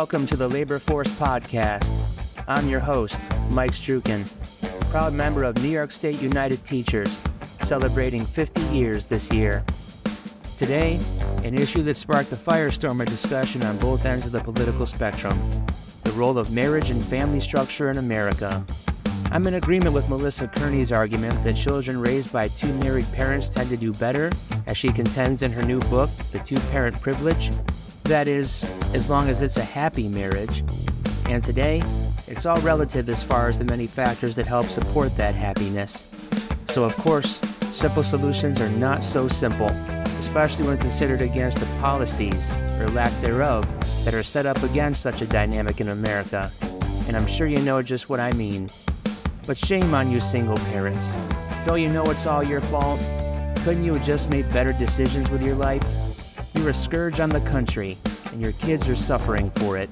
[0.00, 1.88] Welcome to the Labor Force Podcast.
[2.46, 4.26] I'm your host, Mike Strukin,
[4.90, 7.18] proud member of New York State United Teachers,
[7.62, 9.64] celebrating 50 years this year.
[10.58, 11.00] Today,
[11.44, 15.40] an issue that sparked a firestorm of discussion on both ends of the political spectrum
[16.04, 18.62] the role of marriage and family structure in America.
[19.30, 23.70] I'm in agreement with Melissa Kearney's argument that children raised by two married parents tend
[23.70, 24.30] to do better,
[24.66, 27.50] as she contends in her new book, The Two Parent Privilege.
[28.08, 28.62] That is,
[28.94, 30.62] as long as it's a happy marriage.
[31.28, 31.82] And today,
[32.28, 36.14] it's all relative as far as the many factors that help support that happiness.
[36.68, 37.40] So, of course,
[37.72, 39.66] simple solutions are not so simple,
[40.20, 43.66] especially when considered against the policies, or lack thereof,
[44.04, 46.48] that are set up against such a dynamic in America.
[47.08, 48.68] And I'm sure you know just what I mean.
[49.48, 51.12] But shame on you, single parents.
[51.64, 53.00] Don't you know it's all your fault?
[53.64, 55.82] Couldn't you have just made better decisions with your life?
[56.56, 57.98] You're a scourge on the country,
[58.32, 59.90] and your kids are suffering for it.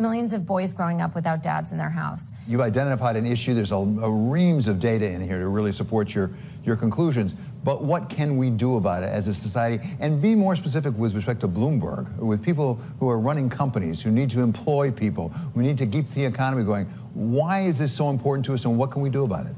[0.00, 2.32] Millions of boys growing up without dads in their house.
[2.48, 3.54] You've identified an issue.
[3.54, 6.30] There's a, a reams of data in here to really support your,
[6.64, 7.34] your conclusions.
[7.62, 9.86] But what can we do about it as a society?
[10.00, 14.10] And be more specific with respect to Bloomberg, with people who are running companies, who
[14.10, 16.86] need to employ people, who need to keep the economy going.
[17.12, 19.54] Why is this so important to us and what can we do about it?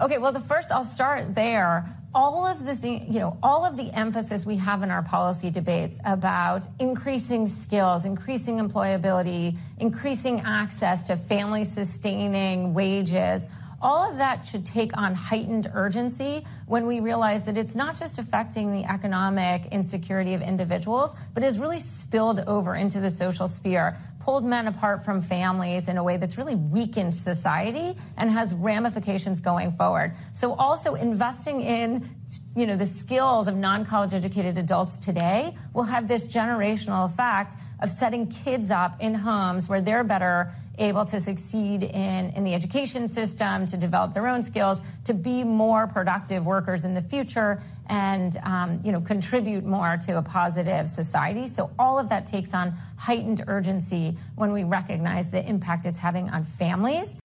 [0.00, 3.76] Okay, well, the first, I'll start there all of the thing, you know, all of
[3.76, 11.02] the emphasis we have in our policy debates about increasing skills, increasing employability, increasing access
[11.04, 13.46] to family sustaining wages,
[13.80, 18.18] all of that should take on heightened urgency when we realize that it's not just
[18.18, 23.96] affecting the economic insecurity of individuals, but is really spilled over into the social sphere
[24.28, 29.40] pulled men apart from families in a way that's really weakened society and has ramifications
[29.40, 30.14] going forward.
[30.34, 32.10] So also investing in
[32.54, 37.88] you know the skills of non-college educated adults today will have this generational effect of
[37.88, 43.08] setting kids up in homes where they're better able to succeed in, in the education
[43.08, 48.36] system, to develop their own skills, to be more productive workers in the future, and
[48.44, 51.46] um, you know contribute more to a positive society.
[51.46, 56.28] So all of that takes on heightened urgency when we recognize the impact it's having
[56.30, 57.16] on families.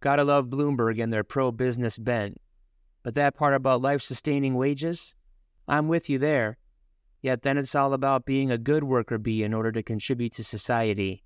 [0.00, 2.40] Gotta love Bloomberg and their pro-business bent.
[3.02, 5.14] But that part about life-sustaining wages,
[5.68, 6.58] I'm with you there.
[7.22, 10.44] Yet then it's all about being a good worker bee in order to contribute to
[10.44, 11.24] society.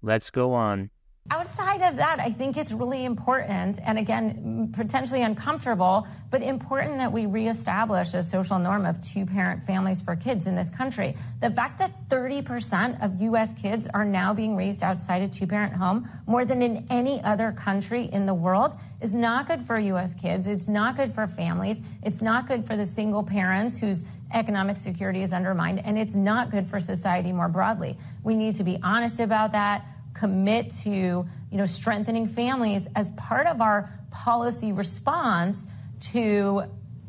[0.00, 0.90] Let's go on.
[1.30, 7.12] Outside of that, I think it's really important, and again, potentially uncomfortable, but important that
[7.12, 11.16] we reestablish a social norm of two parent families for kids in this country.
[11.40, 13.54] The fact that 30% of U.S.
[13.54, 17.52] kids are now being raised outside a two parent home, more than in any other
[17.52, 20.12] country in the world, is not good for U.S.
[20.14, 20.46] kids.
[20.46, 21.78] It's not good for families.
[22.02, 24.04] It's not good for the single parents whose
[24.34, 27.96] economic security is undermined, and it's not good for society more broadly.
[28.22, 33.46] We need to be honest about that commit to you know strengthening families as part
[33.46, 35.66] of our policy response
[36.00, 36.62] to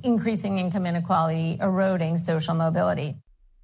[0.03, 3.15] increasing income inequality, eroding social mobility.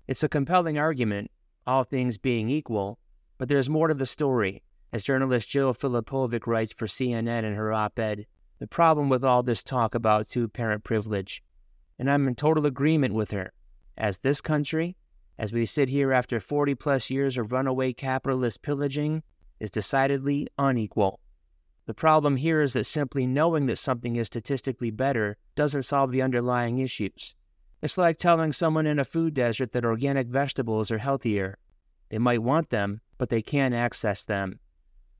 [0.07, 1.31] It's a compelling argument,
[1.67, 2.99] all things being equal,
[3.37, 4.63] but there's more to the story.
[4.93, 8.25] As journalist Jill Filipovic writes for CNN in her op ed,
[8.59, 11.41] the problem with all this talk about two parent privilege,
[11.97, 13.53] and I'm in total agreement with her,
[13.97, 14.97] as this country,
[15.37, 19.23] as we sit here after 40 plus years of runaway capitalist pillaging,
[19.61, 21.19] is decidedly unequal.
[21.85, 26.21] The problem here is that simply knowing that something is statistically better doesn't solve the
[26.21, 27.35] underlying issues.
[27.81, 31.57] It's like telling someone in a food desert that organic vegetables are healthier.
[32.09, 34.59] They might want them, but they can't access them.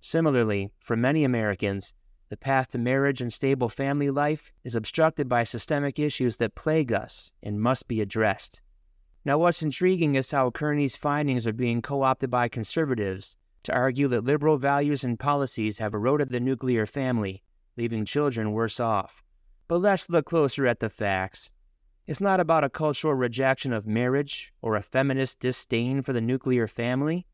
[0.02, 1.94] Similarly, for many Americans,
[2.30, 6.92] the path to marriage and stable family life is obstructed by systemic issues that plague
[6.92, 8.62] us and must be addressed.
[9.24, 14.08] Now, what's intriguing is how Kearney's findings are being co opted by conservatives to argue
[14.08, 17.44] that liberal values and policies have eroded the nuclear family,
[17.78, 19.24] leaving children worse off.
[19.68, 21.52] But let's look closer at the facts.
[22.08, 26.68] It's not about a cultural rejection of marriage or a feminist disdain for the nuclear
[26.68, 27.26] family.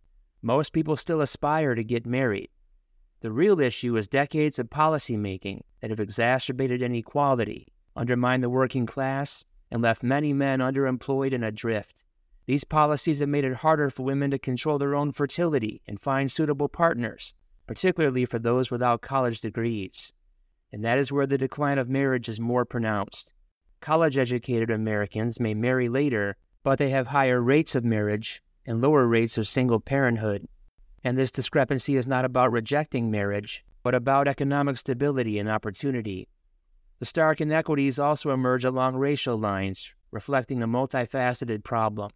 [0.42, 2.50] Most people still aspire to get married.
[3.22, 9.44] The real issue is decades of policymaking that have exacerbated inequality, undermined the working class,
[9.72, 12.06] and left many men underemployed and adrift.
[12.48, 16.32] These policies have made it harder for women to control their own fertility and find
[16.32, 17.34] suitable partners,
[17.68, 20.14] particularly for those without college degrees.
[20.72, 23.34] And that is where the decline of marriage is more pronounced.
[23.82, 29.08] College educated Americans may marry later, but they have higher rates of marriage and lower
[29.08, 30.48] rates of single parenthood.
[31.04, 36.30] And this discrepancy is not about rejecting marriage, but about economic stability and opportunity.
[37.00, 42.12] The stark inequities also emerge along racial lines, reflecting a multifaceted problem.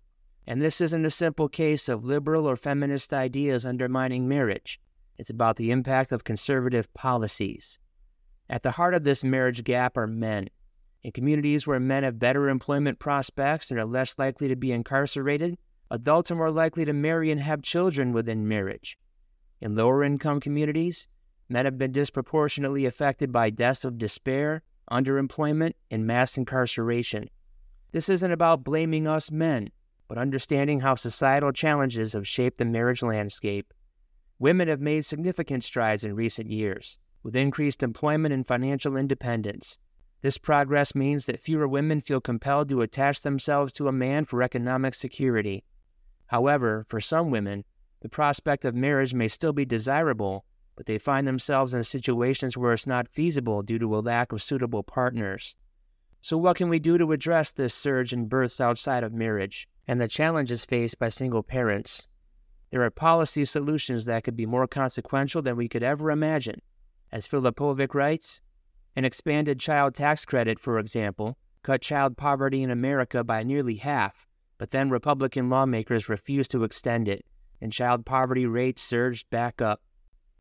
[0.47, 4.79] And this isn't a simple case of liberal or feminist ideas undermining marriage.
[5.17, 7.79] It's about the impact of conservative policies.
[8.49, 10.49] At the heart of this marriage gap are men.
[11.03, 15.57] In communities where men have better employment prospects and are less likely to be incarcerated,
[15.89, 18.97] adults are more likely to marry and have children within marriage.
[19.61, 21.07] In lower income communities,
[21.49, 27.29] men have been disproportionately affected by deaths of despair, underemployment, and mass incarceration.
[27.91, 29.69] This isn't about blaming us men,
[30.11, 33.73] but understanding how societal challenges have shaped the marriage landscape.
[34.39, 39.77] Women have made significant strides in recent years, with increased employment and financial independence.
[40.21, 44.43] This progress means that fewer women feel compelled to attach themselves to a man for
[44.43, 45.63] economic security.
[46.25, 47.63] However, for some women,
[48.01, 50.43] the prospect of marriage may still be desirable,
[50.75, 54.43] but they find themselves in situations where it's not feasible due to a lack of
[54.43, 55.55] suitable partners.
[56.19, 59.69] So, what can we do to address this surge in births outside of marriage?
[59.91, 62.07] And the challenges faced by single parents.
[62.69, 66.61] There are policy solutions that could be more consequential than we could ever imagine.
[67.11, 68.39] As Filipovic writes,
[68.95, 74.25] an expanded child tax credit, for example, cut child poverty in America by nearly half,
[74.57, 77.25] but then Republican lawmakers refused to extend it,
[77.59, 79.81] and child poverty rates surged back up.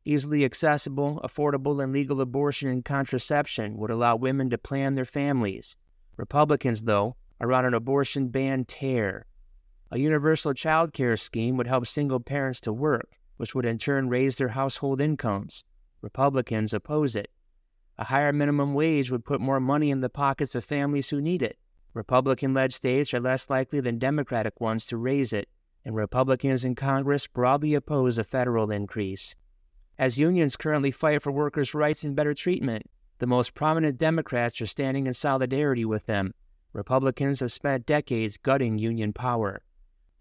[0.05, 5.75] Easily accessible, affordable, and legal abortion and contraception would allow women to plan their families.
[6.15, 9.25] Republicans, though, are on an abortion ban tear.
[9.93, 14.07] A universal child care scheme would help single parents to work, which would in turn
[14.07, 15.65] raise their household incomes.
[16.01, 17.29] Republicans oppose it.
[17.97, 21.41] A higher minimum wage would put more money in the pockets of families who need
[21.43, 21.57] it.
[21.93, 25.49] Republican led states are less likely than Democratic ones to raise it,
[25.83, 29.35] and Republicans in Congress broadly oppose a federal increase.
[29.99, 32.89] As unions currently fight for workers' rights and better treatment,
[33.19, 36.33] the most prominent Democrats are standing in solidarity with them.
[36.71, 39.61] Republicans have spent decades gutting union power.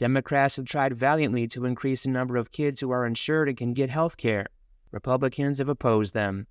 [0.00, 3.75] Democrats have tried valiantly to increase the number of kids who are insured and can
[3.75, 4.47] get health care.
[4.93, 6.47] Republicans have opposed them.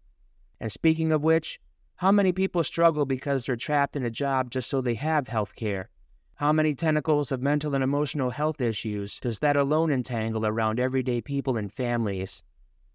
[0.60, 1.60] And speaking of which,
[1.96, 5.56] how many people struggle because they're trapped in a job just so they have health
[5.56, 5.90] care?
[6.36, 11.20] How many tentacles of mental and emotional health issues does that alone entangle around everyday
[11.20, 12.44] people and families?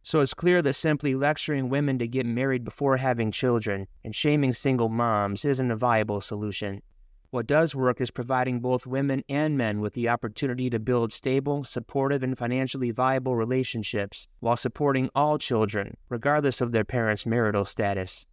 [0.04, 4.52] So it's clear that simply lecturing women to get married before having children and shaming
[4.52, 6.80] single moms isn't a viable solution.
[7.34, 11.64] What does work is providing both women and men with the opportunity to build stable,
[11.64, 18.24] supportive, and financially viable relationships while supporting all children, regardless of their parents' marital status.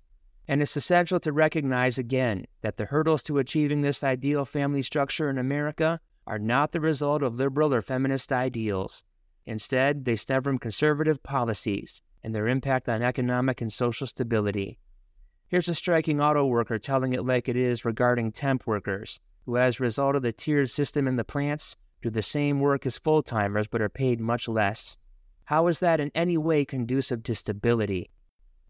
[0.47, 5.31] And it's essential to recognize again that the hurdles to achieving this ideal family structure
[5.31, 9.03] in America are not the result of liberal or feminist ideals.
[9.47, 14.77] Instead, they stem from conservative policies and their impact on economic and social stability.
[15.51, 19.81] Here's a striking auto worker telling it like it is regarding temp workers, who, as
[19.81, 23.21] a result of the tiered system in the plants, do the same work as full
[23.21, 24.95] timers but are paid much less.
[25.43, 28.11] How is that in any way conducive to stability?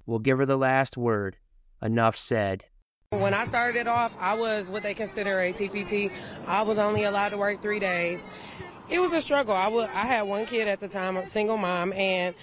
[0.08, 1.38] We'll give her the last word.
[1.84, 2.66] Enough said.
[3.12, 6.12] When I started off, I was what they consider a TPT.
[6.48, 8.26] I was only allowed to work three days.
[8.90, 9.54] It was a struggle.
[9.54, 12.34] I, w- I had one kid at the time, a single mom, and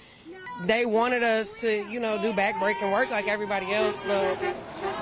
[0.65, 4.37] they wanted us to, you know, do backbreaking work like everybody else, but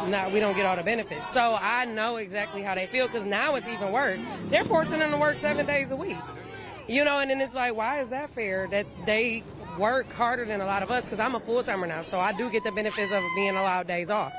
[0.07, 1.27] not, we don't get all the benefits.
[1.29, 4.19] So I know exactly how they feel because now it's even worse.
[4.49, 6.17] They're forcing them to work seven days a week.
[6.87, 9.43] You know, and then it's like, why is that fair that they
[9.77, 11.03] work harder than a lot of us?
[11.03, 13.87] Because I'm a full timer now, so I do get the benefits of being allowed
[13.87, 14.31] days off.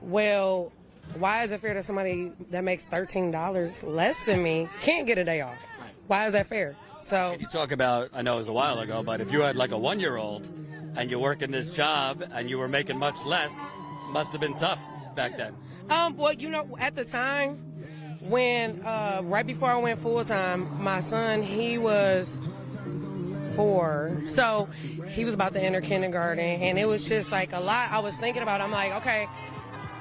[0.00, 0.72] Well,
[1.18, 5.24] why is it fair that somebody that makes $13 less than me can't get a
[5.24, 5.54] day off?
[6.06, 6.76] Why is that fair?
[7.06, 9.54] So you talk about, I know it was a while ago, but if you had
[9.54, 10.48] like a one year old
[10.96, 13.64] and you work in this job and you were making much less,
[14.10, 14.84] must have been tough
[15.14, 15.54] back then.
[15.88, 17.58] Um, well, you know, at the time
[18.22, 22.40] when uh, right before I went full time, my son he was
[23.54, 24.68] four, so
[25.08, 27.92] he was about to enter kindergarten, and it was just like a lot.
[27.92, 28.60] I was thinking about.
[28.60, 29.28] I'm like, okay,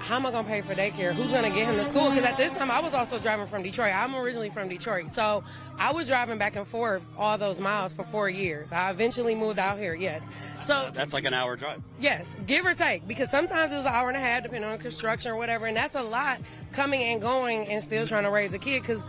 [0.06, 1.14] how am I going to pay for daycare?
[1.14, 2.10] Who's going to get him to school?
[2.10, 3.92] Because at this time, I was also driving from Detroit.
[3.92, 5.10] I'm originally from Detroit.
[5.10, 5.44] So
[5.80, 8.72] I was driving back and forth all those miles for four years.
[8.72, 10.22] I eventually moved out here, yes.
[10.62, 11.82] So uh, that's like an hour drive.
[12.00, 14.78] Yes, give or take, because sometimes it was an hour and a half, depending on
[14.78, 15.66] construction or whatever.
[15.66, 16.40] And that's a lot
[16.72, 19.04] coming and going and still trying to raise a kid because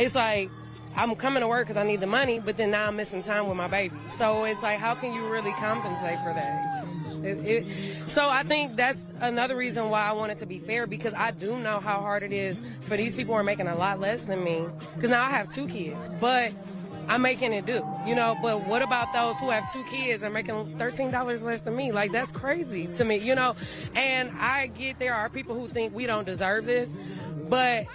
[0.00, 0.50] it's like,
[0.96, 3.46] I'm coming to work because I need the money, but then now I'm missing time
[3.46, 3.96] with my baby.
[4.10, 6.71] So it's like, how can you really compensate for that?
[7.24, 11.14] It, it, so I think that's another reason why I wanted to be fair because
[11.14, 14.00] I do know how hard it is for these people who are making a lot
[14.00, 14.66] less than me.
[14.94, 16.52] Because now I have two kids, but
[17.08, 18.36] I'm making it do, you know.
[18.40, 21.92] But what about those who have two kids and making thirteen dollars less than me?
[21.92, 23.54] Like that's crazy to me, you know.
[23.94, 26.96] And I get there are people who think we don't deserve this,
[27.48, 27.86] but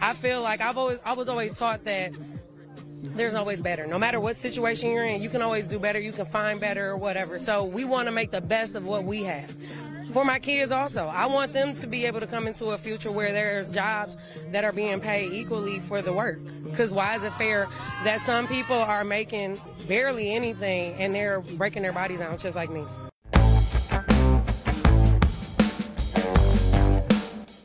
[0.00, 2.12] I feel like I've always I was always taught that
[3.02, 3.86] there's always better.
[3.86, 5.98] No matter what situation you're in, you can always do better.
[5.98, 7.38] You can find better or whatever.
[7.38, 9.54] So we want to make the best of what we have.
[10.12, 13.12] For my kids also, I want them to be able to come into a future
[13.12, 14.16] where there's jobs
[14.50, 16.40] that are being paid equally for the work.
[16.64, 17.68] Because why is it fair
[18.04, 22.70] that some people are making barely anything and they're breaking their bodies down just like
[22.70, 22.84] me?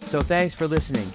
[0.05, 1.07] So thanks for listening.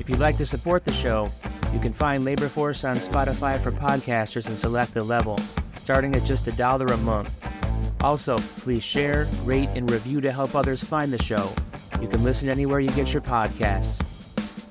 [0.00, 1.28] If you'd like to support the show,
[1.72, 5.38] you can find Labor Force on Spotify for podcasters and select the level,
[5.76, 7.44] starting at just a dollar a month.
[8.02, 11.52] Also, please share, rate, and review to help others find the show.
[12.00, 14.04] You can listen anywhere you get your podcasts.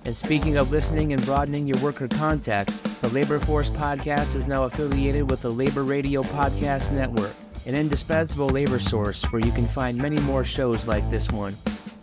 [0.05, 4.63] And speaking of listening and broadening your worker contact, the Labor Force podcast is now
[4.63, 7.33] affiliated with the Labor Radio Podcast Network,
[7.65, 11.53] an indispensable labor source where you can find many more shows like this one.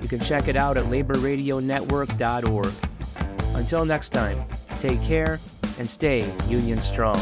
[0.03, 2.73] You can check it out at laborradionetwork.org.
[3.57, 4.45] Until next time,
[4.85, 5.41] take care
[5.79, 7.17] and stay union strong.